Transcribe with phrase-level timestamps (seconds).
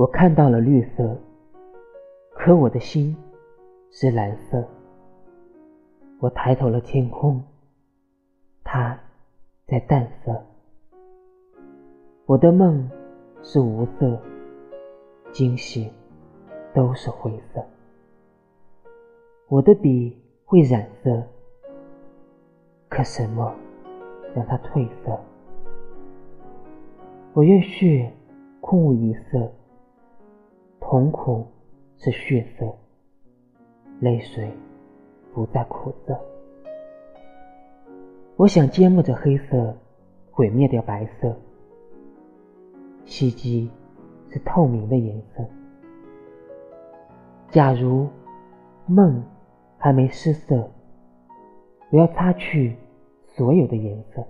[0.00, 1.14] 我看到了绿色，
[2.30, 3.14] 可我的心
[3.90, 4.66] 是蓝色。
[6.20, 7.38] 我抬头了天空，
[8.64, 8.98] 它
[9.66, 10.42] 在淡色。
[12.24, 12.90] 我的梦
[13.42, 14.18] 是无色，
[15.32, 15.92] 惊醒
[16.72, 17.62] 都是灰色。
[19.48, 21.22] 我的笔会染色，
[22.88, 23.54] 可什么
[24.34, 25.20] 让它褪色？
[27.34, 28.10] 我愿血
[28.62, 29.52] 空无一色，
[30.90, 31.46] 瞳孔
[31.98, 32.66] 是血色，
[34.00, 34.50] 泪水
[35.32, 36.20] 不再苦涩。
[38.34, 39.72] 我想缄默着黑色，
[40.32, 41.32] 毁灭掉白色。
[43.04, 43.70] 希冀
[44.30, 45.48] 是透明的颜色。
[47.50, 48.08] 假如
[48.86, 49.22] 梦
[49.78, 50.68] 还没失色，
[51.92, 52.76] 我要擦去
[53.28, 54.26] 所有的颜色。